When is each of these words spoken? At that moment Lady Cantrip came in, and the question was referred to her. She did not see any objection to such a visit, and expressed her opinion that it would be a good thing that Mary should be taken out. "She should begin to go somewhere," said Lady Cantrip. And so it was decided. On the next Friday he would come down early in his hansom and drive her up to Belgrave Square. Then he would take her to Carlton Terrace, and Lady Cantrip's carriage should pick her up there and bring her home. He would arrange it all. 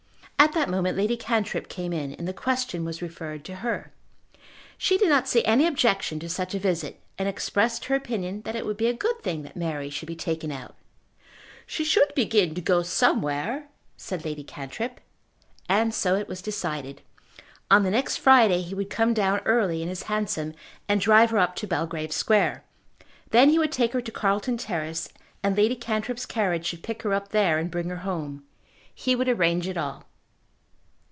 At 0.37 0.53
that 0.53 0.69
moment 0.69 0.97
Lady 0.97 1.15
Cantrip 1.17 1.69
came 1.69 1.93
in, 1.93 2.13
and 2.15 2.27
the 2.27 2.33
question 2.33 2.83
was 2.83 3.01
referred 3.01 3.45
to 3.45 3.57
her. 3.57 3.93
She 4.75 4.97
did 4.97 5.07
not 5.07 5.27
see 5.27 5.45
any 5.45 5.67
objection 5.67 6.19
to 6.19 6.27
such 6.27 6.55
a 6.55 6.59
visit, 6.59 6.99
and 7.19 7.29
expressed 7.29 7.85
her 7.85 7.95
opinion 7.95 8.41
that 8.41 8.55
it 8.55 8.65
would 8.65 8.75
be 8.75 8.87
a 8.87 8.93
good 8.93 9.21
thing 9.21 9.43
that 9.43 9.55
Mary 9.55 9.91
should 9.91 10.07
be 10.07 10.15
taken 10.15 10.51
out. 10.51 10.75
"She 11.67 11.83
should 11.85 12.11
begin 12.15 12.55
to 12.55 12.59
go 12.59 12.81
somewhere," 12.81 13.69
said 13.97 14.25
Lady 14.25 14.43
Cantrip. 14.43 14.99
And 15.69 15.93
so 15.93 16.15
it 16.15 16.27
was 16.27 16.41
decided. 16.41 17.03
On 17.69 17.83
the 17.83 17.91
next 17.91 18.17
Friday 18.17 18.61
he 18.61 18.73
would 18.73 18.89
come 18.89 19.13
down 19.13 19.41
early 19.45 19.83
in 19.83 19.89
his 19.89 20.03
hansom 20.03 20.55
and 20.89 20.99
drive 20.99 21.29
her 21.29 21.37
up 21.37 21.55
to 21.57 21.67
Belgrave 21.67 22.11
Square. 22.11 22.63
Then 23.29 23.49
he 23.51 23.59
would 23.59 23.71
take 23.71 23.93
her 23.93 24.01
to 24.01 24.11
Carlton 24.11 24.57
Terrace, 24.57 25.07
and 25.43 25.55
Lady 25.55 25.75
Cantrip's 25.75 26.25
carriage 26.25 26.65
should 26.65 26.83
pick 26.83 27.03
her 27.03 27.13
up 27.13 27.29
there 27.29 27.59
and 27.59 27.69
bring 27.69 27.89
her 27.89 27.97
home. 27.97 28.43
He 28.93 29.15
would 29.15 29.29
arrange 29.29 29.67
it 29.67 29.77
all. 29.77 30.05